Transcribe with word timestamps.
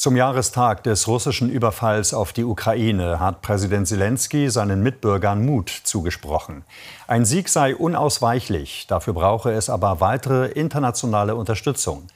Zum 0.00 0.16
Jahrestag 0.16 0.82
des 0.84 1.08
russischen 1.08 1.50
Überfalls 1.50 2.14
auf 2.14 2.32
die 2.32 2.44
Ukraine 2.44 3.20
hat 3.20 3.42
Präsident 3.42 3.86
Zelensky 3.86 4.48
seinen 4.48 4.82
Mitbürgern 4.82 5.44
Mut 5.44 5.68
zugesprochen. 5.68 6.64
Ein 7.06 7.26
Sieg 7.26 7.50
sei 7.50 7.76
unausweichlich, 7.76 8.86
dafür 8.88 9.12
brauche 9.12 9.52
es 9.52 9.68
aber 9.68 10.00
weitere 10.00 10.46
internationale 10.52 11.34
Unterstützung. 11.34 12.06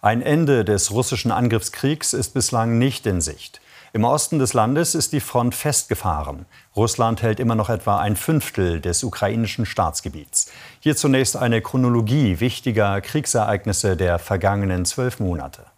Ein 0.00 0.22
Ende 0.22 0.64
des 0.64 0.90
russischen 0.90 1.30
Angriffskriegs 1.30 2.14
ist 2.14 2.32
bislang 2.32 2.78
nicht 2.78 3.04
in 3.04 3.20
Sicht. 3.20 3.60
Im 3.92 4.04
Osten 4.04 4.38
des 4.38 4.54
Landes 4.54 4.94
ist 4.94 5.12
die 5.12 5.20
Front 5.20 5.54
festgefahren. 5.54 6.46
Russland 6.74 7.20
hält 7.20 7.40
immer 7.40 7.56
noch 7.56 7.68
etwa 7.68 7.98
ein 7.98 8.16
Fünftel 8.16 8.80
des 8.80 9.04
ukrainischen 9.04 9.66
Staatsgebiets. 9.66 10.50
Hier 10.80 10.96
zunächst 10.96 11.36
eine 11.36 11.60
Chronologie 11.60 12.40
wichtiger 12.40 13.02
Kriegsereignisse 13.02 13.98
der 13.98 14.18
vergangenen 14.18 14.86
zwölf 14.86 15.20
Monate. 15.20 15.73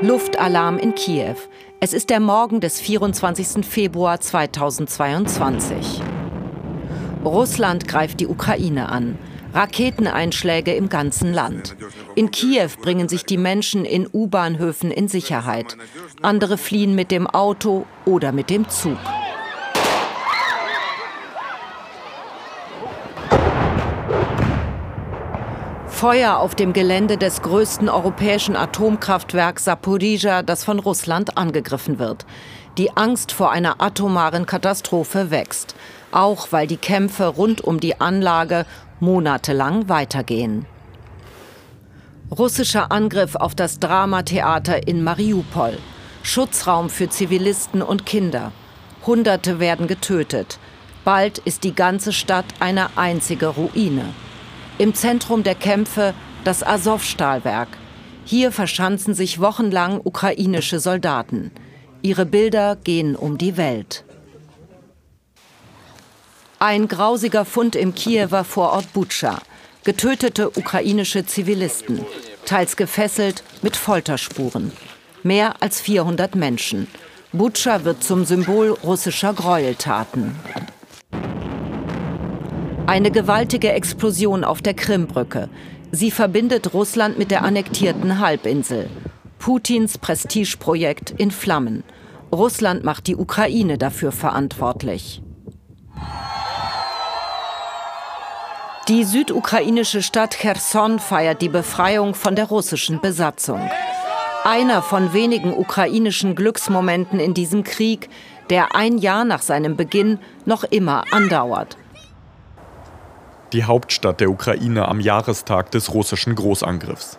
Luftalarm 0.00 0.78
in 0.78 0.94
Kiew. 0.94 1.34
Es 1.80 1.92
ist 1.92 2.08
der 2.08 2.20
Morgen 2.20 2.60
des 2.60 2.80
24. 2.80 3.66
Februar 3.66 4.20
2022. 4.20 6.00
Russland 7.24 7.88
greift 7.88 8.20
die 8.20 8.28
Ukraine 8.28 8.90
an. 8.90 9.18
Raketeneinschläge 9.52 10.72
im 10.72 10.88
ganzen 10.88 11.32
Land. 11.32 11.74
In 12.14 12.30
Kiew 12.30 12.70
bringen 12.80 13.08
sich 13.08 13.24
die 13.24 13.38
Menschen 13.38 13.84
in 13.84 14.08
U-Bahnhöfen 14.12 14.92
in 14.92 15.08
Sicherheit. 15.08 15.76
Andere 16.22 16.58
fliehen 16.58 16.94
mit 16.94 17.10
dem 17.10 17.26
Auto 17.26 17.84
oder 18.04 18.30
mit 18.30 18.50
dem 18.50 18.68
Zug. 18.68 18.98
Feuer 25.98 26.38
auf 26.38 26.54
dem 26.54 26.74
Gelände 26.74 27.16
des 27.16 27.42
größten 27.42 27.88
europäischen 27.88 28.54
Atomkraftwerks 28.54 29.64
Saporizhia, 29.64 30.44
das 30.44 30.62
von 30.62 30.78
Russland 30.78 31.36
angegriffen 31.36 31.98
wird. 31.98 32.24
Die 32.76 32.96
Angst 32.96 33.32
vor 33.32 33.50
einer 33.50 33.82
atomaren 33.82 34.46
Katastrophe 34.46 35.32
wächst, 35.32 35.74
auch 36.12 36.52
weil 36.52 36.68
die 36.68 36.76
Kämpfe 36.76 37.26
rund 37.26 37.62
um 37.62 37.80
die 37.80 38.00
Anlage 38.00 38.64
monatelang 39.00 39.88
weitergehen. 39.88 40.66
Russischer 42.30 42.92
Angriff 42.92 43.34
auf 43.34 43.56
das 43.56 43.80
Dramatheater 43.80 44.86
in 44.86 45.02
Mariupol. 45.02 45.78
Schutzraum 46.22 46.90
für 46.90 47.08
Zivilisten 47.08 47.82
und 47.82 48.06
Kinder. 48.06 48.52
Hunderte 49.04 49.58
werden 49.58 49.88
getötet. 49.88 50.60
Bald 51.04 51.38
ist 51.38 51.64
die 51.64 51.74
ganze 51.74 52.12
Stadt 52.12 52.46
eine 52.60 52.96
einzige 52.96 53.48
Ruine. 53.48 54.04
Im 54.78 54.94
Zentrum 54.94 55.42
der 55.42 55.56
Kämpfe 55.56 56.14
das 56.44 56.64
Azov-Stahlwerk. 56.64 57.68
Hier 58.24 58.52
verschanzen 58.52 59.12
sich 59.12 59.40
wochenlang 59.40 60.00
ukrainische 60.02 60.78
Soldaten. 60.78 61.50
Ihre 62.00 62.24
Bilder 62.24 62.76
gehen 62.76 63.16
um 63.16 63.38
die 63.38 63.56
Welt. 63.56 64.04
Ein 66.60 66.86
grausiger 66.86 67.44
Fund 67.44 67.74
im 67.74 67.94
Kiewer 67.94 68.44
Vorort 68.44 68.92
Butscha. 68.92 69.38
Getötete 69.82 70.50
ukrainische 70.50 71.26
Zivilisten, 71.26 72.04
teils 72.44 72.76
gefesselt 72.76 73.42
mit 73.62 73.76
Folterspuren. 73.76 74.70
Mehr 75.24 75.60
als 75.60 75.80
400 75.80 76.36
Menschen. 76.36 76.86
Butscha 77.32 77.84
wird 77.84 78.04
zum 78.04 78.24
Symbol 78.24 78.70
russischer 78.70 79.34
Gräueltaten. 79.34 80.36
Eine 82.88 83.10
gewaltige 83.10 83.70
Explosion 83.72 84.44
auf 84.44 84.62
der 84.62 84.72
Krimbrücke. 84.72 85.50
Sie 85.92 86.10
verbindet 86.10 86.72
Russland 86.72 87.18
mit 87.18 87.30
der 87.30 87.44
annektierten 87.44 88.18
Halbinsel. 88.18 88.88
Putins 89.38 89.98
Prestigeprojekt 89.98 91.10
in 91.10 91.30
Flammen. 91.30 91.84
Russland 92.32 92.84
macht 92.84 93.06
die 93.06 93.16
Ukraine 93.16 93.76
dafür 93.76 94.10
verantwortlich. 94.10 95.20
Die 98.88 99.04
südukrainische 99.04 100.02
Stadt 100.02 100.38
Cherson 100.38 100.98
feiert 100.98 101.42
die 101.42 101.50
Befreiung 101.50 102.14
von 102.14 102.36
der 102.36 102.46
russischen 102.46 103.02
Besatzung. 103.02 103.60
Einer 104.44 104.80
von 104.80 105.12
wenigen 105.12 105.52
ukrainischen 105.52 106.34
Glücksmomenten 106.34 107.20
in 107.20 107.34
diesem 107.34 107.64
Krieg, 107.64 108.08
der 108.48 108.74
ein 108.74 108.96
Jahr 108.96 109.26
nach 109.26 109.42
seinem 109.42 109.76
Beginn 109.76 110.18
noch 110.46 110.64
immer 110.64 111.04
andauert 111.12 111.76
die 113.52 113.64
Hauptstadt 113.64 114.20
der 114.20 114.30
Ukraine 114.30 114.88
am 114.88 115.00
Jahrestag 115.00 115.70
des 115.70 115.94
russischen 115.94 116.34
Großangriffs. 116.34 117.18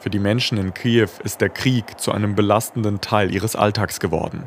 Für 0.00 0.10
die 0.10 0.18
Menschen 0.18 0.58
in 0.58 0.72
Kiew 0.72 1.08
ist 1.24 1.40
der 1.40 1.48
Krieg 1.48 2.00
zu 2.00 2.12
einem 2.12 2.34
belastenden 2.34 3.00
Teil 3.00 3.32
ihres 3.34 3.56
Alltags 3.56 4.00
geworden. 4.00 4.44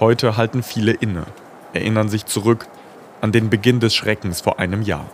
Heute 0.00 0.36
halten 0.36 0.62
viele 0.62 0.92
inne, 0.92 1.24
erinnern 1.72 2.08
sich 2.08 2.26
zurück 2.26 2.66
an 3.20 3.32
den 3.32 3.50
Beginn 3.50 3.80
des 3.80 3.94
Schreckens 3.94 4.40
vor 4.40 4.58
einem 4.58 4.82
Jahr. 4.82 5.10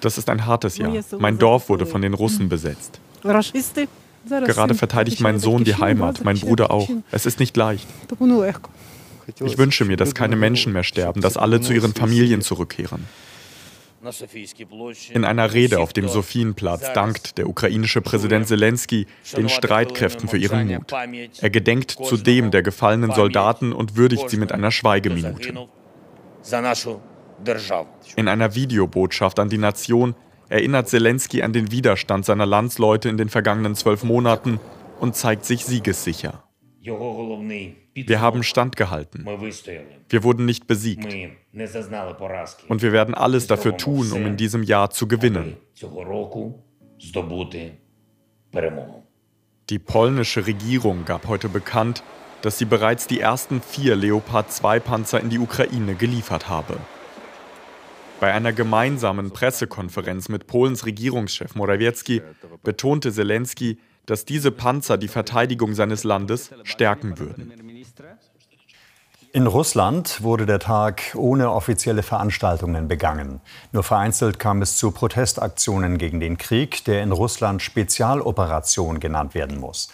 Das 0.00 0.16
ist 0.16 0.30
ein 0.30 0.46
hartes 0.46 0.78
Jahr. 0.78 0.92
Mein 1.18 1.38
Dorf 1.38 1.68
wurde 1.68 1.84
von 1.86 2.00
den 2.00 2.14
Russen 2.14 2.48
besetzt. 2.48 3.00
Gerade 4.28 4.74
verteidigt 4.74 5.20
mein 5.20 5.38
Sohn 5.38 5.64
die 5.64 5.74
Heimat, 5.74 6.24
mein 6.24 6.38
Bruder 6.38 6.70
auch. 6.70 6.88
Es 7.10 7.26
ist 7.26 7.40
nicht 7.40 7.56
leicht. 7.56 7.86
Ich 9.44 9.58
wünsche 9.58 9.84
mir, 9.84 9.96
dass 9.96 10.14
keine 10.14 10.36
Menschen 10.36 10.72
mehr 10.72 10.84
sterben, 10.84 11.20
dass 11.20 11.36
alle 11.36 11.60
zu 11.60 11.72
ihren 11.72 11.94
Familien 11.94 12.40
zurückkehren. 12.40 13.04
In 15.12 15.24
einer 15.24 15.52
Rede 15.52 15.78
auf 15.80 15.92
dem 15.92 16.08
Sophienplatz 16.08 16.92
dankt 16.94 17.36
der 17.36 17.48
ukrainische 17.48 18.00
Präsident 18.00 18.48
Zelensky 18.48 19.06
den 19.36 19.48
Streitkräften 19.50 20.28
für 20.28 20.38
ihren 20.38 20.66
Mut. 20.66 20.92
Er 21.40 21.50
gedenkt 21.50 21.98
zudem 22.02 22.50
der 22.50 22.62
gefallenen 22.62 23.12
Soldaten 23.12 23.72
und 23.72 23.96
würdigt 23.96 24.30
sie 24.30 24.38
mit 24.38 24.52
einer 24.52 24.70
Schweigeminute. 24.70 25.68
In 28.16 28.28
einer 28.28 28.54
Videobotschaft 28.54 29.38
an 29.38 29.50
die 29.50 29.58
Nation 29.58 30.14
erinnert 30.48 30.88
Zelensky 30.88 31.42
an 31.42 31.52
den 31.52 31.70
Widerstand 31.70 32.24
seiner 32.24 32.46
Landsleute 32.46 33.08
in 33.08 33.18
den 33.18 33.28
vergangenen 33.28 33.74
zwölf 33.74 34.02
Monaten 34.02 34.60
und 34.98 35.14
zeigt 35.14 35.44
sich 35.44 35.64
siegessicher. 35.64 36.42
Wir 36.82 38.20
haben 38.20 38.42
standgehalten. 38.42 39.26
Wir 39.26 40.22
wurden 40.22 40.44
nicht 40.46 40.66
besiegt. 40.66 41.12
Und 42.68 42.82
wir 42.82 42.92
werden 42.92 43.14
alles 43.14 43.46
dafür 43.46 43.76
tun, 43.76 44.12
um 44.12 44.26
in 44.26 44.36
diesem 44.36 44.62
Jahr 44.62 44.90
zu 44.90 45.06
gewinnen. 45.06 45.56
Die 49.68 49.78
polnische 49.78 50.46
Regierung 50.46 51.04
gab 51.04 51.28
heute 51.28 51.48
bekannt, 51.48 52.02
dass 52.42 52.58
sie 52.58 52.64
bereits 52.64 53.06
die 53.06 53.20
ersten 53.20 53.60
vier 53.60 53.94
Leopard-2-Panzer 53.96 55.20
in 55.20 55.28
die 55.28 55.38
Ukraine 55.38 55.94
geliefert 55.94 56.48
habe. 56.48 56.78
Bei 58.18 58.32
einer 58.32 58.52
gemeinsamen 58.52 59.30
Pressekonferenz 59.30 60.28
mit 60.28 60.46
Polens 60.46 60.84
Regierungschef 60.84 61.54
Morawiecki 61.54 62.22
betonte 62.62 63.12
Zelensky, 63.12 63.78
dass 64.06 64.24
diese 64.24 64.50
Panzer 64.50 64.98
die 64.98 65.08
Verteidigung 65.08 65.74
seines 65.74 66.04
Landes 66.04 66.50
stärken 66.64 67.18
würden. 67.18 67.52
In 69.32 69.46
Russland 69.46 70.24
wurde 70.24 70.44
der 70.44 70.58
Tag 70.58 71.14
ohne 71.14 71.52
offizielle 71.52 72.02
Veranstaltungen 72.02 72.88
begangen. 72.88 73.40
Nur 73.70 73.84
vereinzelt 73.84 74.40
kam 74.40 74.60
es 74.60 74.76
zu 74.76 74.90
Protestaktionen 74.90 75.98
gegen 75.98 76.18
den 76.18 76.36
Krieg, 76.36 76.84
der 76.84 77.02
in 77.04 77.12
Russland 77.12 77.62
Spezialoperation 77.62 78.98
genannt 78.98 79.34
werden 79.34 79.60
muss. 79.60 79.90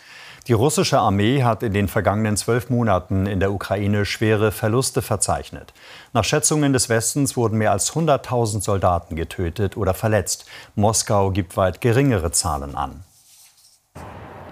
Die 0.46 0.54
russische 0.54 1.00
Armee 1.00 1.42
hat 1.42 1.62
in 1.62 1.74
den 1.74 1.88
vergangenen 1.88 2.38
zwölf 2.38 2.70
Monaten 2.70 3.26
in 3.26 3.38
der 3.38 3.52
Ukraine 3.52 4.06
schwere 4.06 4.52
Verluste 4.52 5.02
verzeichnet. 5.02 5.74
Nach 6.14 6.24
Schätzungen 6.24 6.72
des 6.72 6.88
Westens 6.88 7.36
wurden 7.36 7.58
mehr 7.58 7.72
als 7.72 7.92
100.000 7.92 8.62
Soldaten 8.62 9.16
getötet 9.16 9.76
oder 9.76 9.92
verletzt. 9.92 10.46
Moskau 10.76 11.30
gibt 11.30 11.58
weit 11.58 11.82
geringere 11.82 12.30
Zahlen 12.30 12.74
an. 12.74 13.02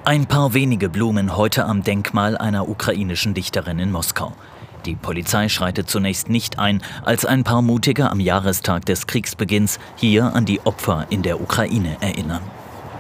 Ein 0.07 0.27
paar 0.27 0.53
wenige 0.53 0.91
Blumen 0.91 1.35
heute 1.35 1.65
am 1.65 1.83
Denkmal 1.83 2.37
einer 2.37 2.69
ukrainischen 2.69 3.33
Dichterin 3.33 3.79
in 3.79 3.91
Moskau. 3.91 4.33
Die 4.85 4.97
Polizei 4.97 5.49
schreitet 5.49 5.89
zunächst 5.89 6.29
nicht 6.29 6.59
ein, 6.59 6.83
als 7.07 7.25
ein 7.25 7.43
paar 7.43 7.63
Mutige 7.63 8.11
am 8.11 8.21
Jahrestag 8.21 8.85
des 8.85 9.07
Kriegsbeginns 9.07 9.79
hier 9.97 10.35
an 10.35 10.45
die 10.45 10.61
Opfer 10.67 11.07
in 11.09 11.23
der 11.23 11.41
Ukraine 11.41 11.97
erinnern. 12.03 12.43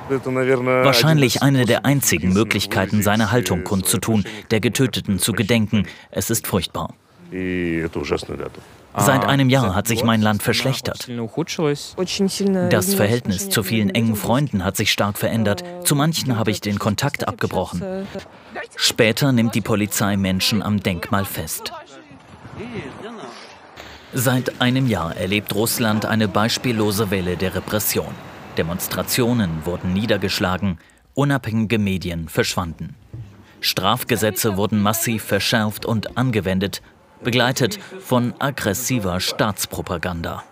Wahrscheinlich 0.09 1.43
eine 1.43 1.67
der 1.67 1.85
einzigen 1.85 2.33
Möglichkeiten, 2.33 3.03
seine 3.03 3.31
Haltung 3.31 3.65
kundzutun, 3.65 4.25
der 4.51 4.61
Getöteten 4.61 5.19
zu 5.19 5.35
gedenken. 5.35 5.87
Es 6.11 6.31
ist 6.31 6.47
furchtbar. 6.47 6.95
Seit 8.97 9.25
einem 9.25 9.51
Jahr 9.51 9.75
hat 9.75 9.89
sich 9.89 10.05
mein 10.05 10.23
Land 10.23 10.43
verschlechtert. 10.43 11.09
Das 12.71 12.95
Verhältnis 12.95 13.51
zu 13.51 13.63
vielen 13.63 13.91
engen 13.91 14.17
Freunden 14.17 14.65
hat 14.65 14.77
sich 14.77 14.93
stark 14.93 15.19
verändert. 15.19 15.65
Zu 15.85 15.97
manchen 15.97 16.39
habe 16.39 16.51
ich 16.51 16.61
den 16.61 16.79
Kontakt 16.79 17.27
abgebrochen. 17.27 18.07
Später 18.77 19.33
nimmt 19.33 19.55
die 19.55 19.61
Polizei 19.61 20.17
Menschen 20.17 20.63
am 20.63 20.81
Denkmal 20.81 21.25
fest. 21.25 21.73
Seit 24.13 24.61
einem 24.61 24.87
Jahr 24.87 25.17
erlebt 25.17 25.55
Russland 25.55 26.07
eine 26.07 26.29
beispiellose 26.29 27.11
Welle 27.11 27.37
der 27.37 27.57
Repression. 27.57 28.15
Demonstrationen 28.57 29.67
wurden 29.67 29.93
niedergeschlagen, 29.93 30.79
unabhängige 31.15 31.81
Medien 31.81 32.29
verschwanden. 32.29 32.95
Strafgesetze 33.61 34.57
wurden 34.57 34.81
massiv 34.81 35.25
verschärft 35.25 35.85
und 35.87 36.17
angewendet, 36.17 36.83
begleitet 37.25 37.79
von 38.01 38.35
aggressiver 38.39 39.19
Staatspropaganda. 39.19 40.45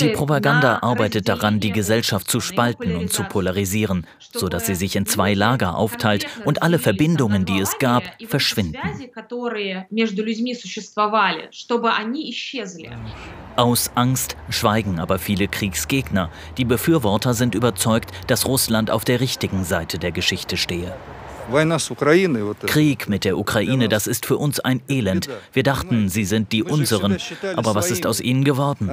Die 0.00 0.08
Propaganda 0.08 0.78
arbeitet 0.82 1.28
daran, 1.28 1.60
die 1.60 1.72
Gesellschaft 1.72 2.30
zu 2.30 2.40
spalten 2.40 2.96
und 2.96 3.12
zu 3.12 3.24
polarisieren, 3.24 4.06
sodass 4.18 4.66
sie 4.66 4.74
sich 4.74 4.96
in 4.96 5.06
zwei 5.06 5.34
Lager 5.34 5.76
aufteilt 5.76 6.26
und 6.44 6.62
alle 6.62 6.78
Verbindungen, 6.78 7.44
die 7.44 7.60
es 7.60 7.78
gab, 7.78 8.04
verschwinden. 8.26 8.78
Aus 13.56 13.90
Angst 13.94 14.36
schweigen 14.48 14.98
aber 14.98 15.18
viele 15.18 15.48
Kriegsgegner. 15.48 16.30
Die 16.56 16.64
Befürworter 16.64 17.34
sind 17.34 17.54
überzeugt, 17.54 18.10
dass 18.26 18.46
Russland 18.46 18.90
auf 18.90 19.04
der 19.04 19.20
richtigen 19.20 19.64
Seite 19.64 19.98
der 19.98 20.12
Geschichte 20.12 20.56
stehe. 20.56 20.94
Krieg 22.66 23.08
mit 23.08 23.24
der 23.24 23.38
Ukraine, 23.38 23.88
das 23.88 24.06
ist 24.06 24.26
für 24.26 24.36
uns 24.36 24.60
ein 24.60 24.80
Elend. 24.88 25.28
Wir 25.52 25.62
dachten, 25.62 26.08
sie 26.08 26.24
sind 26.24 26.52
die 26.52 26.62
unseren. 26.62 27.16
Aber 27.56 27.74
was 27.74 27.90
ist 27.90 28.06
aus 28.06 28.20
ihnen 28.20 28.44
geworden? 28.44 28.90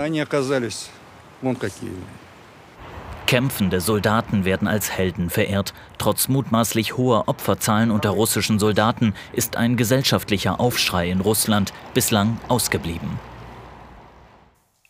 Kämpfende 3.27 3.79
Soldaten 3.79 4.43
werden 4.43 4.67
als 4.67 4.89
Helden 4.89 5.29
verehrt. 5.29 5.75
Trotz 5.99 6.29
mutmaßlich 6.29 6.97
hoher 6.97 7.27
Opferzahlen 7.27 7.91
unter 7.91 8.09
russischen 8.09 8.57
Soldaten 8.57 9.13
ist 9.33 9.55
ein 9.55 9.77
gesellschaftlicher 9.77 10.59
Aufschrei 10.59 11.11
in 11.11 11.21
Russland 11.21 11.71
bislang 11.93 12.39
ausgeblieben. 12.47 13.19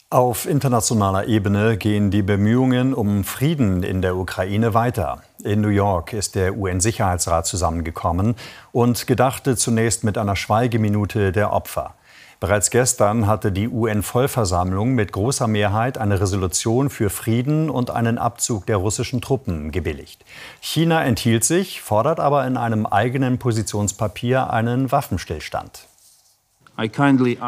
Auf 0.09 0.47
internationaler 0.47 1.27
Ebene 1.27 1.77
gehen 1.77 2.12
die 2.12 2.23
Bemühungen 2.23 2.94
um 2.94 3.25
Frieden 3.25 3.83
in 3.83 4.01
der 4.01 4.15
Ukraine 4.15 4.73
weiter. 4.73 5.21
In 5.41 5.62
New 5.62 5.69
York 5.69 6.12
ist 6.12 6.36
der 6.36 6.57
UN-Sicherheitsrat 6.57 7.47
zusammengekommen 7.47 8.36
und 8.74 9.07
gedachte 9.07 9.56
zunächst 9.56 10.03
mit 10.03 10.18
einer 10.18 10.36
Schweigeminute 10.36 11.31
der 11.31 11.53
Opfer. 11.53 11.94
Bereits 12.41 12.69
gestern 12.69 13.25
hatte 13.25 13.53
die 13.53 13.69
UN-Vollversammlung 13.69 14.95
mit 14.95 15.13
großer 15.13 15.47
Mehrheit 15.47 15.97
eine 15.97 16.19
Resolution 16.19 16.89
für 16.89 17.09
Frieden 17.09 17.69
und 17.69 17.89
einen 17.89 18.18
Abzug 18.18 18.65
der 18.65 18.77
russischen 18.77 19.21
Truppen 19.21 19.71
gebilligt. 19.71 20.25
China 20.59 21.03
enthielt 21.03 21.45
sich, 21.45 21.81
fordert 21.81 22.19
aber 22.19 22.45
in 22.45 22.57
einem 22.57 22.86
eigenen 22.86 23.39
Positionspapier 23.39 24.50
einen 24.51 24.91
Waffenstillstand. 24.91 25.88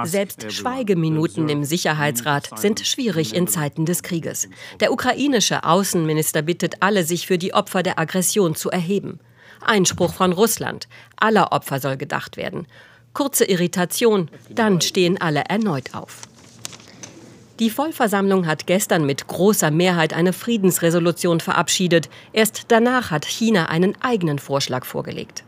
Selbst 0.03 0.51
Schweigeminuten 0.51 1.47
im 1.49 1.63
Sicherheitsrat 1.63 2.59
sind 2.59 2.85
schwierig 2.85 3.33
in 3.33 3.47
Zeiten 3.47 3.85
des 3.85 4.03
Krieges. 4.03 4.49
Der 4.79 4.91
ukrainische 4.91 5.63
Außenminister 5.63 6.41
bittet 6.41 6.75
alle, 6.81 7.03
sich 7.03 7.27
für 7.27 7.37
die 7.37 7.53
Opfer 7.53 7.83
der 7.83 7.97
Aggression 7.97 8.55
zu 8.55 8.69
erheben. 8.69 9.19
Einspruch 9.61 10.13
von 10.13 10.33
Russland. 10.33 10.87
Aller 11.17 11.51
Opfer 11.51 11.79
soll 11.79 11.97
gedacht 11.97 12.35
werden. 12.35 12.67
Kurze 13.13 13.45
Irritation, 13.45 14.29
dann 14.49 14.81
stehen 14.81 15.19
alle 15.19 15.43
erneut 15.47 15.93
auf. 15.93 16.21
Die 17.59 17.69
Vollversammlung 17.69 18.47
hat 18.47 18.65
gestern 18.65 19.05
mit 19.05 19.27
großer 19.27 19.69
Mehrheit 19.69 20.13
eine 20.13 20.33
Friedensresolution 20.33 21.39
verabschiedet. 21.39 22.09
Erst 22.33 22.65
danach 22.69 23.11
hat 23.11 23.25
China 23.25 23.67
einen 23.67 23.95
eigenen 24.01 24.39
Vorschlag 24.39 24.83
vorgelegt. 24.83 25.43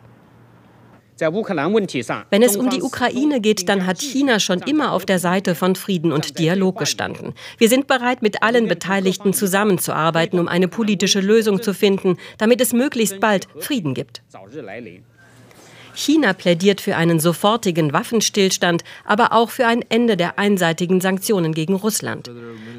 Wenn 1.20 2.44
es 2.44 2.56
um 2.56 2.70
die 2.70 2.82
Ukraine 2.82 3.40
geht, 3.40 3.70
dann 3.70 3.86
hat 3.86 4.02
China 4.02 4.40
schon 4.40 4.60
immer 4.62 4.92
auf 4.92 5.06
der 5.06 5.20
Seite 5.20 5.56
von 5.56 5.76
Frieden 5.76 6.12
und 6.12 6.40
Dialog 6.40 6.80
gestanden. 6.80 7.34
Wir 7.58 7.70
sind 7.70 7.88
bereit, 7.88 8.22
mit 8.22 8.42
allen 8.44 8.68
Beteiligten 8.68 9.34
zusammenzuarbeiten, 9.34 10.40
um 10.40 10.48
eine 10.48 10.68
politische 10.68 11.20
Lösung 11.22 11.62
zu 11.62 11.74
finden, 11.74 12.18
damit 12.38 12.62
es 12.62 12.74
möglichst 12.74 13.20
bald 13.20 13.48
Frieden 13.60 13.94
gibt. 13.94 14.22
China 15.96 16.34
plädiert 16.34 16.82
für 16.82 16.96
einen 16.96 17.20
sofortigen 17.20 17.94
Waffenstillstand, 17.94 18.84
aber 19.06 19.32
auch 19.34 19.50
für 19.50 19.68
ein 19.68 19.84
Ende 19.90 20.18
der 20.18 20.40
einseitigen 20.40 21.02
Sanktionen 21.02 21.54
gegen 21.54 21.76
Russland. 21.76 22.32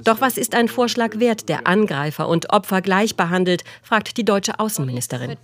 Doch 0.05 0.21
was 0.21 0.37
ist 0.37 0.55
ein 0.55 0.69
Vorschlag 0.69 1.19
wert, 1.19 1.49
der 1.49 1.67
Angreifer 1.67 2.29
und 2.29 2.51
Opfer 2.51 2.83
gleich 2.83 3.17
behandelt, 3.17 3.63
fragt 3.83 4.17
die 4.17 4.25
deutsche 4.25 4.59
Außenministerin. 4.59 5.37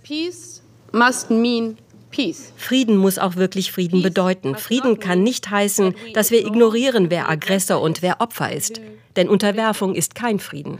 Frieden 2.57 2.97
muss 2.97 3.17
auch 3.17 3.35
wirklich 3.35 3.71
Frieden 3.71 4.01
bedeuten. 4.01 4.55
Frieden 4.55 4.99
kann 4.99 5.23
nicht 5.23 5.49
heißen, 5.49 5.95
dass 6.13 6.31
wir 6.31 6.45
ignorieren, 6.45 7.09
wer 7.09 7.29
Aggressor 7.29 7.81
und 7.81 8.01
wer 8.01 8.21
Opfer 8.21 8.51
ist. 8.51 8.81
Denn 9.15 9.29
Unterwerfung 9.29 9.95
ist 9.95 10.15
kein 10.15 10.39
Frieden. 10.39 10.79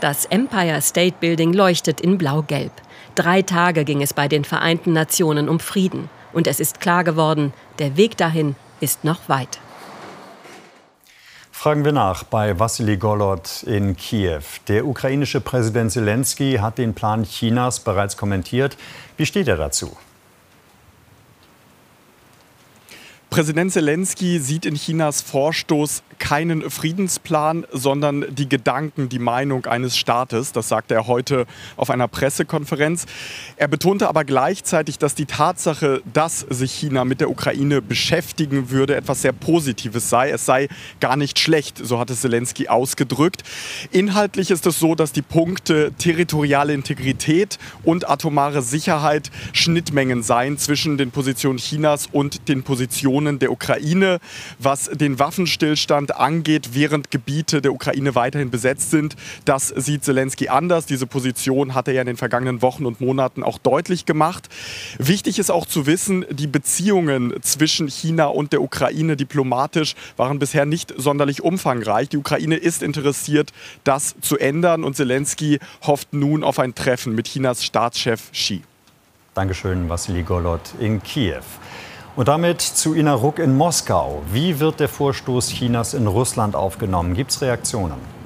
Das 0.00 0.26
Empire 0.26 0.80
State 0.80 1.16
Building 1.20 1.52
leuchtet 1.52 2.00
in 2.00 2.18
blau-gelb. 2.18 2.72
Drei 3.14 3.42
Tage 3.42 3.84
ging 3.84 4.00
es 4.00 4.14
bei 4.14 4.28
den 4.28 4.44
Vereinten 4.44 4.92
Nationen 4.92 5.48
um 5.48 5.58
Frieden. 5.58 6.08
Und 6.32 6.46
es 6.46 6.60
ist 6.60 6.80
klar 6.80 7.02
geworden, 7.04 7.52
der 7.78 7.96
Weg 7.96 8.16
dahin 8.16 8.54
ist 8.80 9.04
noch 9.04 9.28
weit. 9.28 9.58
Fragen 11.68 11.84
wir 11.84 11.92
nach 11.92 12.24
bei 12.24 12.58
Wassily 12.58 12.96
Golod 12.96 13.62
in 13.64 13.94
Kiew. 13.94 14.40
Der 14.68 14.86
ukrainische 14.86 15.42
Präsident 15.42 15.92
Zelensky 15.92 16.56
hat 16.62 16.78
den 16.78 16.94
Plan 16.94 17.24
Chinas 17.24 17.80
bereits 17.80 18.16
kommentiert. 18.16 18.78
Wie 19.18 19.26
steht 19.26 19.48
er 19.48 19.58
dazu? 19.58 19.94
Präsident 23.38 23.70
Zelensky 23.70 24.40
sieht 24.40 24.66
in 24.66 24.74
Chinas 24.74 25.22
Vorstoß 25.22 26.02
keinen 26.18 26.68
Friedensplan, 26.68 27.68
sondern 27.70 28.26
die 28.34 28.48
Gedanken, 28.48 29.08
die 29.08 29.20
Meinung 29.20 29.66
eines 29.66 29.96
Staates. 29.96 30.50
Das 30.50 30.68
sagte 30.68 30.94
er 30.94 31.06
heute 31.06 31.46
auf 31.76 31.90
einer 31.90 32.08
Pressekonferenz. 32.08 33.06
Er 33.56 33.68
betonte 33.68 34.08
aber 34.08 34.24
gleichzeitig, 34.24 34.98
dass 34.98 35.14
die 35.14 35.26
Tatsache, 35.26 36.02
dass 36.12 36.40
sich 36.40 36.72
China 36.72 37.04
mit 37.04 37.20
der 37.20 37.30
Ukraine 37.30 37.80
beschäftigen 37.80 38.70
würde, 38.70 38.96
etwas 38.96 39.22
sehr 39.22 39.32
Positives 39.32 40.10
sei. 40.10 40.30
Es 40.30 40.44
sei 40.44 40.66
gar 40.98 41.16
nicht 41.16 41.38
schlecht, 41.38 41.78
so 41.80 42.00
hat 42.00 42.10
es 42.10 42.22
Zelensky 42.22 42.66
ausgedrückt. 42.66 43.44
Inhaltlich 43.92 44.50
ist 44.50 44.66
es 44.66 44.80
so, 44.80 44.96
dass 44.96 45.12
die 45.12 45.22
Punkte 45.22 45.92
territoriale 45.96 46.74
Integrität 46.74 47.60
und 47.84 48.10
atomare 48.10 48.62
Sicherheit 48.62 49.30
Schnittmengen 49.52 50.24
seien 50.24 50.58
zwischen 50.58 50.98
den 50.98 51.12
Positionen 51.12 51.58
Chinas 51.58 52.08
und 52.10 52.48
den 52.48 52.64
Positionen 52.64 53.27
der 53.36 53.52
Ukraine. 53.52 54.18
Was 54.58 54.86
den 54.86 55.18
Waffenstillstand 55.18 56.16
angeht, 56.16 56.70
während 56.72 57.10
Gebiete 57.10 57.60
der 57.60 57.72
Ukraine 57.72 58.14
weiterhin 58.14 58.50
besetzt 58.50 58.90
sind. 58.90 59.16
Das 59.44 59.68
sieht 59.68 60.04
Zelensky 60.04 60.48
anders. 60.48 60.86
Diese 60.86 61.06
Position 61.06 61.74
hat 61.74 61.88
er 61.88 61.94
ja 61.94 62.00
in 62.00 62.06
den 62.06 62.16
vergangenen 62.16 62.62
Wochen 62.62 62.86
und 62.86 63.00
Monaten 63.00 63.42
auch 63.42 63.58
deutlich 63.58 64.06
gemacht. 64.06 64.48
Wichtig 64.98 65.38
ist 65.38 65.50
auch 65.50 65.66
zu 65.66 65.86
wissen, 65.86 66.24
die 66.30 66.46
Beziehungen 66.46 67.34
zwischen 67.42 67.88
China 67.88 68.26
und 68.26 68.52
der 68.52 68.62
Ukraine 68.62 69.16
diplomatisch 69.16 69.94
waren 70.16 70.38
bisher 70.38 70.64
nicht 70.64 70.94
sonderlich 70.96 71.42
umfangreich. 71.42 72.08
Die 72.08 72.16
Ukraine 72.16 72.56
ist 72.56 72.82
interessiert, 72.82 73.52
das 73.84 74.14
zu 74.20 74.38
ändern 74.38 74.84
und 74.84 74.96
Zelensky 74.96 75.58
hofft 75.86 76.12
nun 76.12 76.44
auf 76.44 76.58
ein 76.58 76.74
Treffen 76.74 77.14
mit 77.14 77.28
Chinas 77.28 77.64
Staatschef 77.64 78.30
Xi. 78.32 78.62
Dankeschön, 79.34 79.88
Vassili 79.88 80.22
Golod 80.22 80.60
in 80.80 81.02
Kiew. 81.02 81.42
Und 82.18 82.26
damit 82.26 82.60
zu 82.62 82.96
Ina 82.96 83.14
Ruck 83.14 83.38
in 83.38 83.56
Moskau. 83.56 84.22
Wie 84.32 84.58
wird 84.58 84.80
der 84.80 84.88
Vorstoß 84.88 85.50
Chinas 85.50 85.94
in 85.94 86.08
Russland 86.08 86.56
aufgenommen? 86.56 87.14
Gibt 87.14 87.30
es 87.30 87.40
Reaktionen? 87.42 88.17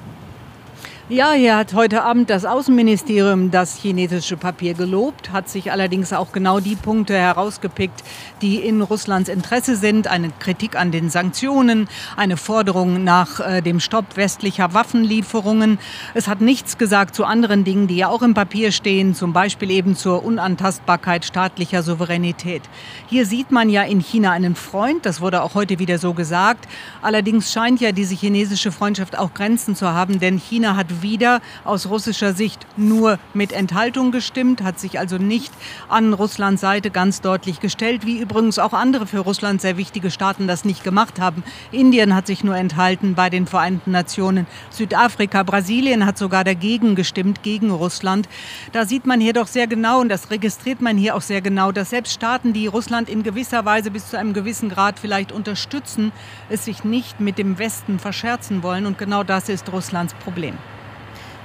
Ja, 1.09 1.33
hier 1.33 1.57
hat 1.57 1.73
heute 1.73 2.03
Abend 2.05 2.29
das 2.29 2.45
Außenministerium 2.45 3.51
das 3.51 3.75
chinesische 3.75 4.37
Papier 4.37 4.73
gelobt, 4.73 5.33
hat 5.33 5.49
sich 5.49 5.69
allerdings 5.69 6.13
auch 6.13 6.31
genau 6.31 6.61
die 6.61 6.77
Punkte 6.77 7.13
herausgepickt, 7.13 8.05
die 8.41 8.55
in 8.55 8.81
Russlands 8.81 9.27
Interesse 9.27 9.75
sind. 9.75 10.07
Eine 10.07 10.31
Kritik 10.39 10.77
an 10.77 10.93
den 10.93 11.09
Sanktionen, 11.09 11.89
eine 12.15 12.37
Forderung 12.37 13.03
nach 13.03 13.41
äh, 13.41 13.61
dem 13.61 13.81
Stopp 13.81 14.15
westlicher 14.15 14.73
Waffenlieferungen. 14.73 15.77
Es 16.13 16.29
hat 16.29 16.39
nichts 16.39 16.77
gesagt 16.77 17.15
zu 17.15 17.25
anderen 17.25 17.65
Dingen, 17.65 17.87
die 17.87 17.97
ja 17.97 18.07
auch 18.07 18.21
im 18.21 18.33
Papier 18.33 18.71
stehen, 18.71 19.13
zum 19.13 19.33
Beispiel 19.33 19.71
eben 19.71 19.97
zur 19.97 20.23
Unantastbarkeit 20.23 21.25
staatlicher 21.25 21.83
Souveränität. 21.83 22.61
Hier 23.07 23.25
sieht 23.25 23.51
man 23.51 23.67
ja 23.67 23.83
in 23.83 23.99
China 23.99 24.31
einen 24.31 24.55
Freund, 24.55 25.05
das 25.05 25.19
wurde 25.19 25.43
auch 25.43 25.53
heute 25.53 25.79
wieder 25.79 25.97
so 25.97 26.13
gesagt. 26.13 26.65
Allerdings 27.01 27.51
scheint 27.51 27.81
ja 27.81 27.91
diese 27.91 28.15
chinesische 28.15 28.71
Freundschaft 28.71 29.19
auch 29.19 29.33
Grenzen 29.33 29.75
zu 29.75 29.89
haben, 29.89 30.21
denn 30.21 30.37
China 30.37 30.77
hat 30.77 30.93
wieder 31.03 31.41
aus 31.63 31.85
russischer 31.87 32.33
Sicht 32.33 32.65
nur 32.77 33.19
mit 33.35 33.51
Enthaltung 33.51 34.11
gestimmt, 34.11 34.63
hat 34.63 34.79
sich 34.79 34.97
also 34.97 35.19
nicht 35.19 35.53
an 35.87 36.13
Russlands 36.13 36.63
Seite 36.63 36.89
ganz 36.89 37.21
deutlich 37.21 37.59
gestellt, 37.59 38.05
wie 38.05 38.19
übrigens 38.19 38.57
auch 38.57 38.73
andere 38.73 39.05
für 39.05 39.19
Russland 39.19 39.61
sehr 39.61 39.77
wichtige 39.77 40.09
Staaten 40.09 40.47
das 40.47 40.65
nicht 40.65 40.83
gemacht 40.83 41.19
haben. 41.19 41.43
Indien 41.71 42.15
hat 42.15 42.25
sich 42.25 42.43
nur 42.43 42.55
enthalten 42.55 43.15
bei 43.15 43.29
den 43.29 43.45
Vereinten 43.45 43.91
Nationen. 43.91 44.47
Südafrika, 44.69 45.43
Brasilien 45.43 46.05
hat 46.05 46.17
sogar 46.17 46.43
dagegen 46.43 46.95
gestimmt, 46.95 47.43
gegen 47.43 47.69
Russland. 47.69 48.29
Da 48.71 48.85
sieht 48.85 49.05
man 49.05 49.19
hier 49.19 49.33
doch 49.33 49.47
sehr 49.47 49.67
genau, 49.67 49.99
und 49.99 50.09
das 50.09 50.31
registriert 50.31 50.81
man 50.81 50.97
hier 50.97 51.15
auch 51.15 51.21
sehr 51.21 51.41
genau, 51.41 51.71
dass 51.73 51.89
selbst 51.89 52.13
Staaten, 52.13 52.53
die 52.53 52.67
Russland 52.67 53.09
in 53.09 53.23
gewisser 53.23 53.65
Weise 53.65 53.91
bis 53.91 54.09
zu 54.09 54.17
einem 54.17 54.33
gewissen 54.33 54.69
Grad 54.69 54.99
vielleicht 54.99 55.33
unterstützen, 55.33 56.13
es 56.49 56.63
sich 56.63 56.85
nicht 56.85 57.19
mit 57.19 57.37
dem 57.37 57.57
Westen 57.59 57.99
verscherzen 57.99 58.63
wollen. 58.63 58.85
Und 58.85 58.97
genau 58.97 59.23
das 59.23 59.49
ist 59.49 59.69
Russlands 59.71 60.13
Problem. 60.13 60.57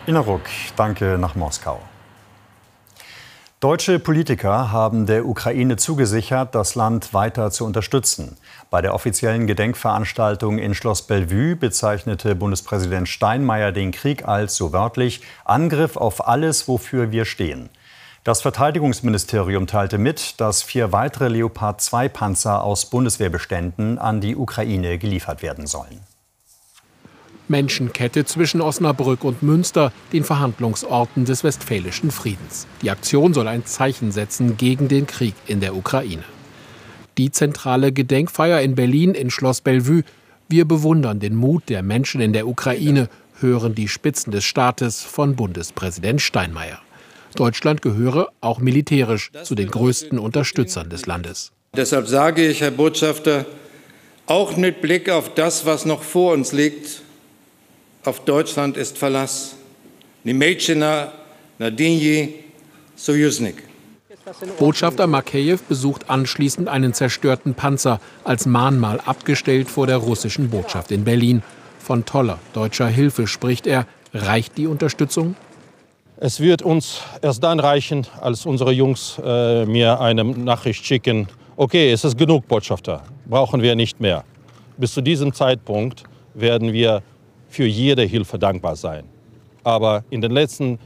Innerruck, 0.08 0.40
danke 0.74 1.18
nach 1.18 1.34
Moskau. 1.34 1.80
Deutsche 3.60 3.98
Politiker 3.98 4.72
haben 4.72 5.04
der 5.04 5.26
Ukraine 5.26 5.76
zugesichert, 5.76 6.54
das 6.54 6.74
Land 6.74 7.12
weiter 7.12 7.50
zu 7.50 7.66
unterstützen. 7.66 8.38
Bei 8.70 8.80
der 8.80 8.94
offiziellen 8.94 9.46
Gedenkveranstaltung 9.46 10.58
in 10.58 10.74
Schloss 10.74 11.02
Bellevue 11.02 11.56
bezeichnete 11.56 12.34
Bundespräsident 12.34 13.06
Steinmeier 13.06 13.70
den 13.70 13.92
Krieg 13.92 14.26
als, 14.26 14.56
so 14.56 14.72
wörtlich, 14.72 15.20
Angriff 15.44 15.98
auf 15.98 16.26
alles, 16.26 16.68
wofür 16.68 17.12
wir 17.12 17.26
stehen. 17.26 17.68
Das 18.24 18.40
Verteidigungsministerium 18.40 19.66
teilte 19.66 19.98
mit, 19.98 20.40
dass 20.40 20.62
vier 20.62 20.90
weitere 20.90 21.28
Leopard-2-Panzer 21.28 22.64
aus 22.64 22.86
Bundeswehrbeständen 22.86 23.98
an 23.98 24.22
die 24.22 24.36
Ukraine 24.36 24.96
geliefert 24.96 25.42
werden 25.42 25.66
sollen. 25.66 26.00
Menschenkette 27.48 28.24
zwischen 28.24 28.60
Osnabrück 28.60 29.24
und 29.24 29.42
Münster, 29.42 29.92
den 30.12 30.24
Verhandlungsorten 30.24 31.24
des 31.24 31.44
Westfälischen 31.44 32.10
Friedens. 32.10 32.66
Die 32.82 32.90
Aktion 32.90 33.34
soll 33.34 33.48
ein 33.48 33.64
Zeichen 33.66 34.12
setzen 34.12 34.56
gegen 34.56 34.88
den 34.88 35.06
Krieg 35.06 35.34
in 35.46 35.60
der 35.60 35.74
Ukraine. 35.74 36.24
Die 37.16 37.30
zentrale 37.30 37.92
Gedenkfeier 37.92 38.60
in 38.60 38.74
Berlin 38.74 39.14
in 39.14 39.30
Schloss 39.30 39.60
Bellevue. 39.60 40.04
Wir 40.48 40.64
bewundern 40.64 41.20
den 41.20 41.34
Mut 41.34 41.64
der 41.68 41.82
Menschen 41.82 42.20
in 42.20 42.32
der 42.32 42.46
Ukraine, 42.46 43.08
hören 43.40 43.74
die 43.74 43.88
Spitzen 43.88 44.30
des 44.30 44.44
Staates 44.44 45.02
von 45.02 45.36
Bundespräsident 45.36 46.20
Steinmeier. 46.20 46.80
Deutschland 47.34 47.82
gehöre 47.82 48.28
auch 48.40 48.58
militärisch 48.58 49.30
zu 49.42 49.54
den 49.54 49.70
größten 49.70 50.18
Unterstützern 50.18 50.90
des 50.90 51.06
Landes. 51.06 51.52
Deshalb 51.76 52.08
sage 52.08 52.46
ich, 52.46 52.60
Herr 52.60 52.70
Botschafter, 52.70 53.46
auch 54.26 54.56
mit 54.56 54.80
Blick 54.80 55.10
auf 55.10 55.34
das, 55.34 55.66
was 55.66 55.84
noch 55.84 56.02
vor 56.02 56.32
uns 56.32 56.52
liegt, 56.52 57.02
auf 58.08 58.24
Deutschland 58.24 58.76
ist 58.76 58.96
Verlass. 58.96 59.54
Nemejcina, 60.24 61.12
Nadinji, 61.58 62.34
Sojusznik. 62.96 63.62
Botschafter 64.58 65.06
Makeyev 65.06 65.62
besucht 65.68 66.08
anschließend 66.08 66.68
einen 66.68 66.94
zerstörten 66.94 67.54
Panzer 67.54 68.00
als 68.24 68.46
Mahnmal 68.46 69.00
abgestellt 69.04 69.68
vor 69.68 69.86
der 69.86 69.98
russischen 69.98 70.50
Botschaft 70.50 70.90
in 70.90 71.04
Berlin. 71.04 71.42
Von 71.78 72.04
toller 72.04 72.38
deutscher 72.52 72.88
Hilfe 72.88 73.26
spricht 73.26 73.66
er. 73.66 73.86
Reicht 74.12 74.56
die 74.58 74.66
Unterstützung? 74.66 75.36
Es 76.16 76.40
wird 76.40 76.62
uns 76.62 77.02
erst 77.22 77.42
dann 77.44 77.60
reichen, 77.60 78.06
als 78.20 78.44
unsere 78.46 78.72
Jungs 78.72 79.20
äh, 79.22 79.66
mir 79.66 80.00
eine 80.00 80.24
Nachricht 80.24 80.84
schicken. 80.84 81.28
Okay, 81.56 81.92
es 81.92 82.04
ist 82.04 82.18
genug, 82.18 82.48
Botschafter. 82.48 83.04
Brauchen 83.26 83.62
wir 83.62 83.76
nicht 83.76 84.00
mehr. 84.00 84.24
Bis 84.78 84.94
zu 84.94 85.00
diesem 85.00 85.32
Zeitpunkt 85.32 86.04
werden 86.34 86.72
wir 86.72 87.02
für 87.48 87.66
jede 87.66 88.02
Hilfe 88.02 88.38
dankbar 88.38 88.76
sein. 88.76 89.04
Aber 89.64 90.04
in 90.10 90.20
den 90.20 90.32
letzten 90.32 90.78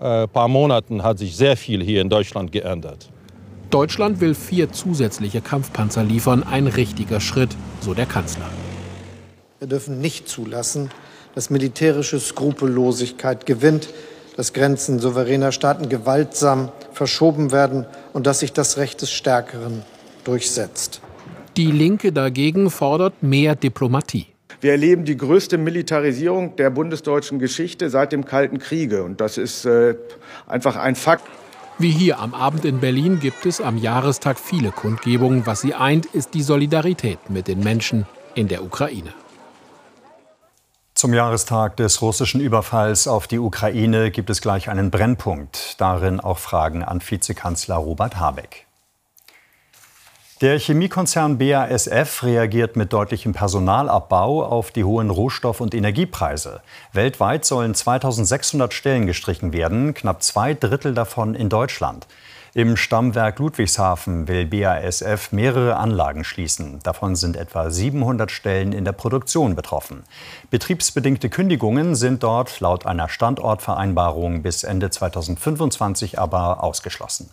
äh, 0.00 0.26
paar 0.26 0.48
Monaten 0.48 1.02
hat 1.02 1.18
sich 1.18 1.36
sehr 1.36 1.56
viel 1.56 1.82
hier 1.82 2.00
in 2.00 2.08
Deutschland 2.08 2.52
geändert. 2.52 3.10
Deutschland 3.70 4.20
will 4.20 4.34
vier 4.34 4.70
zusätzliche 4.70 5.40
Kampfpanzer 5.40 6.04
liefern. 6.04 6.42
Ein 6.42 6.66
richtiger 6.66 7.20
Schritt, 7.20 7.56
so 7.80 7.94
der 7.94 8.06
Kanzler. 8.06 8.48
Wir 9.58 9.68
dürfen 9.68 10.00
nicht 10.00 10.28
zulassen, 10.28 10.90
dass 11.34 11.48
militärische 11.48 12.20
Skrupellosigkeit 12.20 13.46
gewinnt, 13.46 13.88
dass 14.36 14.52
Grenzen 14.52 14.98
souveräner 14.98 15.52
Staaten 15.52 15.88
gewaltsam 15.88 16.70
verschoben 16.92 17.52
werden 17.52 17.86
und 18.12 18.26
dass 18.26 18.40
sich 18.40 18.52
das 18.52 18.76
Recht 18.76 19.00
des 19.02 19.10
Stärkeren 19.10 19.82
durchsetzt. 20.24 21.00
Die 21.56 21.70
Linke 21.70 22.12
dagegen 22.12 22.70
fordert 22.70 23.22
mehr 23.22 23.54
Diplomatie. 23.54 24.31
Wir 24.62 24.70
erleben 24.70 25.04
die 25.04 25.16
größte 25.16 25.58
Militarisierung 25.58 26.54
der 26.54 26.70
bundesdeutschen 26.70 27.40
Geschichte 27.40 27.90
seit 27.90 28.12
dem 28.12 28.24
Kalten 28.24 28.60
Kriege. 28.60 29.02
Und 29.02 29.20
das 29.20 29.36
ist 29.36 29.64
äh, 29.64 29.96
einfach 30.46 30.76
ein 30.76 30.94
Fakt. 30.94 31.24
Wie 31.78 31.90
hier 31.90 32.20
am 32.20 32.32
Abend 32.32 32.64
in 32.64 32.78
Berlin 32.78 33.18
gibt 33.18 33.44
es 33.44 33.60
am 33.60 33.76
Jahrestag 33.76 34.38
viele 34.38 34.70
Kundgebungen. 34.70 35.46
Was 35.46 35.62
sie 35.62 35.74
eint, 35.74 36.06
ist 36.06 36.34
die 36.34 36.42
Solidarität 36.42 37.18
mit 37.28 37.48
den 37.48 37.58
Menschen 37.58 38.06
in 38.36 38.46
der 38.46 38.62
Ukraine. 38.62 39.12
Zum 40.94 41.12
Jahrestag 41.12 41.76
des 41.76 42.00
russischen 42.00 42.40
Überfalls 42.40 43.08
auf 43.08 43.26
die 43.26 43.40
Ukraine 43.40 44.12
gibt 44.12 44.30
es 44.30 44.40
gleich 44.40 44.70
einen 44.70 44.92
Brennpunkt. 44.92 45.80
Darin 45.80 46.20
auch 46.20 46.38
Fragen 46.38 46.84
an 46.84 47.00
Vizekanzler 47.00 47.74
Robert 47.74 48.20
Habeck. 48.20 48.68
Der 50.42 50.58
Chemiekonzern 50.58 51.38
BASF 51.38 52.24
reagiert 52.24 52.74
mit 52.74 52.92
deutlichem 52.92 53.32
Personalabbau 53.32 54.44
auf 54.44 54.72
die 54.72 54.82
hohen 54.82 55.08
Rohstoff- 55.08 55.60
und 55.60 55.72
Energiepreise. 55.72 56.62
Weltweit 56.92 57.44
sollen 57.44 57.76
2600 57.76 58.74
Stellen 58.74 59.06
gestrichen 59.06 59.52
werden, 59.52 59.94
knapp 59.94 60.20
zwei 60.24 60.54
Drittel 60.54 60.94
davon 60.94 61.36
in 61.36 61.48
Deutschland. 61.48 62.08
Im 62.54 62.76
Stammwerk 62.76 63.38
Ludwigshafen 63.38 64.26
will 64.26 64.46
BASF 64.46 65.30
mehrere 65.30 65.76
Anlagen 65.76 66.24
schließen. 66.24 66.80
Davon 66.82 67.14
sind 67.14 67.36
etwa 67.36 67.70
700 67.70 68.32
Stellen 68.32 68.72
in 68.72 68.84
der 68.84 68.90
Produktion 68.90 69.54
betroffen. 69.54 70.02
Betriebsbedingte 70.50 71.30
Kündigungen 71.30 71.94
sind 71.94 72.24
dort 72.24 72.58
laut 72.58 72.84
einer 72.84 73.08
Standortvereinbarung 73.08 74.42
bis 74.42 74.64
Ende 74.64 74.90
2025 74.90 76.18
aber 76.18 76.64
ausgeschlossen. 76.64 77.30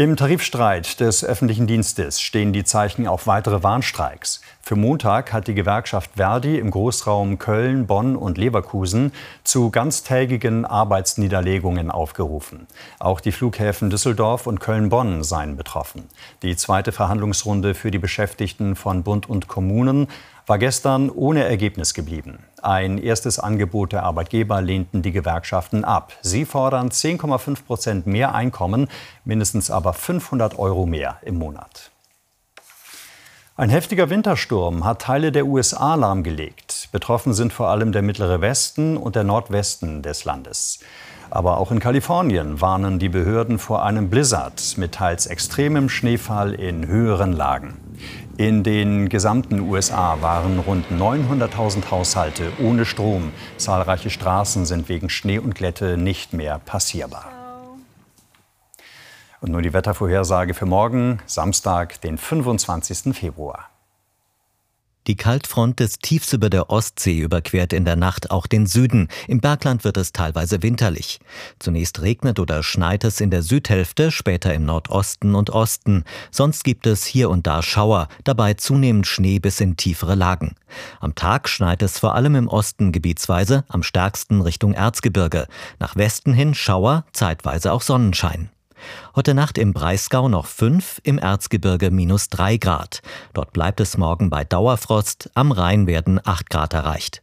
Im 0.00 0.16
Tarifstreit 0.16 0.98
des 1.00 1.22
öffentlichen 1.22 1.66
Dienstes 1.66 2.22
stehen 2.22 2.54
die 2.54 2.64
Zeichen 2.64 3.06
auf 3.06 3.26
weitere 3.26 3.62
Warnstreiks. 3.62 4.40
Für 4.62 4.74
Montag 4.74 5.30
hat 5.34 5.46
die 5.46 5.52
Gewerkschaft 5.52 6.12
Verdi 6.16 6.58
im 6.58 6.70
Großraum 6.70 7.38
Köln, 7.38 7.86
Bonn 7.86 8.16
und 8.16 8.38
Leverkusen 8.38 9.12
zu 9.44 9.68
ganztägigen 9.68 10.64
Arbeitsniederlegungen 10.64 11.90
aufgerufen. 11.90 12.66
Auch 12.98 13.20
die 13.20 13.30
Flughäfen 13.30 13.90
Düsseldorf 13.90 14.46
und 14.46 14.58
Köln-Bonn 14.58 15.22
seien 15.22 15.58
betroffen. 15.58 16.08
Die 16.40 16.56
zweite 16.56 16.92
Verhandlungsrunde 16.92 17.74
für 17.74 17.90
die 17.90 17.98
Beschäftigten 17.98 18.76
von 18.76 19.02
Bund 19.02 19.28
und 19.28 19.48
Kommunen 19.48 20.08
war 20.46 20.56
gestern 20.56 21.10
ohne 21.10 21.44
Ergebnis 21.44 21.92
geblieben. 21.92 22.38
Ein 22.62 22.98
erstes 22.98 23.38
Angebot 23.38 23.92
der 23.92 24.02
Arbeitgeber 24.02 24.60
lehnten 24.60 25.02
die 25.02 25.12
Gewerkschaften 25.12 25.84
ab. 25.84 26.12
Sie 26.20 26.44
fordern 26.44 26.88
10,5 26.88 27.64
Prozent 27.64 28.06
mehr 28.06 28.34
Einkommen, 28.34 28.88
mindestens 29.24 29.70
aber 29.70 29.92
500 29.92 30.58
Euro 30.58 30.86
mehr 30.86 31.18
im 31.22 31.36
Monat. 31.36 31.90
Ein 33.56 33.68
heftiger 33.68 34.08
Wintersturm 34.08 34.84
hat 34.84 35.02
Teile 35.02 35.32
der 35.32 35.46
USA 35.46 35.94
lahmgelegt. 35.94 36.88
Betroffen 36.92 37.34
sind 37.34 37.52
vor 37.52 37.68
allem 37.68 37.92
der 37.92 38.00
mittlere 38.00 38.40
Westen 38.40 38.96
und 38.96 39.16
der 39.16 39.24
Nordwesten 39.24 40.02
des 40.02 40.24
Landes. 40.24 40.80
Aber 41.28 41.58
auch 41.58 41.70
in 41.70 41.78
Kalifornien 41.78 42.60
warnen 42.60 42.98
die 42.98 43.08
Behörden 43.08 43.58
vor 43.58 43.84
einem 43.84 44.10
Blizzard 44.10 44.76
mit 44.76 44.92
teils 44.92 45.26
extremem 45.26 45.88
Schneefall 45.88 46.54
in 46.54 46.86
höheren 46.86 47.32
Lagen. 47.32 47.76
In 48.36 48.62
den 48.62 49.08
gesamten 49.08 49.60
USA 49.60 50.20
waren 50.20 50.58
rund 50.58 50.86
900.000 50.90 51.90
Haushalte 51.90 52.52
ohne 52.62 52.84
Strom. 52.84 53.32
Zahlreiche 53.56 54.10
Straßen 54.10 54.66
sind 54.66 54.88
wegen 54.88 55.10
Schnee 55.10 55.38
und 55.38 55.54
Glätte 55.54 55.96
nicht 55.96 56.32
mehr 56.32 56.58
passierbar. 56.58 57.26
Und 59.40 59.52
nun 59.52 59.62
die 59.62 59.72
Wettervorhersage 59.72 60.52
für 60.52 60.66
morgen, 60.66 61.18
Samstag, 61.24 62.00
den 62.02 62.18
25. 62.18 63.14
Februar. 63.16 63.69
Die 65.06 65.16
Kaltfront 65.16 65.80
des 65.80 65.98
Tiefs 65.98 66.32
über 66.34 66.50
der 66.50 66.68
Ostsee 66.68 67.20
überquert 67.20 67.72
in 67.72 67.84
der 67.84 67.96
Nacht 67.96 68.30
auch 68.30 68.46
den 68.46 68.66
Süden. 68.66 69.08
Im 69.28 69.40
Bergland 69.40 69.82
wird 69.82 69.96
es 69.96 70.12
teilweise 70.12 70.62
winterlich. 70.62 71.20
Zunächst 71.58 72.02
regnet 72.02 72.38
oder 72.38 72.62
schneit 72.62 73.04
es 73.04 73.20
in 73.20 73.30
der 73.30 73.42
Südhälfte, 73.42 74.10
später 74.10 74.52
im 74.52 74.66
Nordosten 74.66 75.34
und 75.34 75.50
Osten. 75.50 76.04
Sonst 76.30 76.64
gibt 76.64 76.86
es 76.86 77.04
hier 77.06 77.30
und 77.30 77.46
da 77.46 77.62
Schauer, 77.62 78.08
dabei 78.24 78.54
zunehmend 78.54 79.06
Schnee 79.06 79.38
bis 79.38 79.60
in 79.60 79.76
tiefere 79.76 80.14
Lagen. 80.14 80.54
Am 81.00 81.14
Tag 81.14 81.48
schneit 81.48 81.82
es 81.82 81.98
vor 81.98 82.14
allem 82.14 82.34
im 82.34 82.48
Osten 82.48 82.92
gebietsweise, 82.92 83.64
am 83.68 83.82
stärksten 83.82 84.42
Richtung 84.42 84.74
Erzgebirge. 84.74 85.46
Nach 85.78 85.96
Westen 85.96 86.34
hin 86.34 86.54
Schauer, 86.54 87.04
zeitweise 87.12 87.72
auch 87.72 87.82
Sonnenschein. 87.82 88.50
Heute 89.14 89.34
Nacht 89.34 89.58
im 89.58 89.72
Breisgau 89.72 90.28
noch 90.28 90.46
5, 90.46 91.00
im 91.04 91.18
Erzgebirge 91.18 91.90
minus 91.90 92.28
3 92.28 92.56
Grad. 92.56 93.02
Dort 93.34 93.52
bleibt 93.52 93.80
es 93.80 93.98
morgen 93.98 94.30
bei 94.30 94.44
Dauerfrost, 94.44 95.30
am 95.34 95.52
Rhein 95.52 95.86
werden 95.86 96.20
8 96.22 96.50
Grad 96.50 96.74
erreicht. 96.74 97.22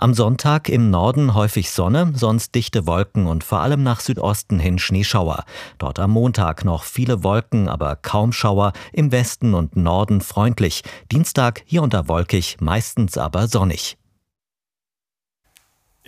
Am 0.00 0.14
Sonntag 0.14 0.68
im 0.68 0.90
Norden 0.90 1.34
häufig 1.34 1.72
Sonne, 1.72 2.12
sonst 2.14 2.54
dichte 2.54 2.86
Wolken 2.86 3.26
und 3.26 3.42
vor 3.42 3.60
allem 3.60 3.82
nach 3.82 3.98
Südosten 3.98 4.60
hin 4.60 4.78
Schneeschauer. 4.78 5.44
Dort 5.78 5.98
am 5.98 6.12
Montag 6.12 6.64
noch 6.64 6.84
viele 6.84 7.24
Wolken, 7.24 7.68
aber 7.68 7.96
kaum 7.96 8.30
Schauer, 8.30 8.72
im 8.92 9.10
Westen 9.10 9.54
und 9.54 9.74
Norden 9.74 10.20
freundlich. 10.20 10.84
Dienstag 11.10 11.62
hier 11.66 11.82
und 11.82 11.94
wolkig, 12.08 12.58
meistens 12.60 13.18
aber 13.18 13.48
sonnig. 13.48 13.98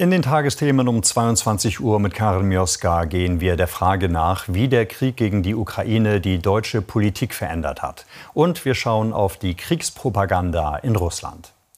In 0.01 0.11
den 0.11 0.23
Tagesthemen 0.23 0.89
um 0.89 1.03
22 1.03 1.79
Uhr 1.79 2.01
mit 2.01 2.15
Karin 2.15 2.49
Mioska 2.49 3.05
gehen 3.05 3.43
wir 3.43 3.57
der 3.57 3.69
Frage 3.69 4.09
nach, 4.09 4.47
wie 4.49 4.67
der 4.67 4.87
Krieg 4.87 5.19
gegen 5.19 5.43
die 5.43 5.55
Ukraine 5.55 6.23
die 6.23 6.39
deutsche 6.39 6.81
Politik 6.81 7.35
verändert 7.35 7.83
hat. 7.83 8.07
Und 8.33 8.65
wir 8.65 8.75
schauen 8.75 9.13
auf 9.13 9.37
die 9.37 9.55
Kriegspropaganda 9.55 10.77
in 10.77 10.97
Russland. 10.97 11.53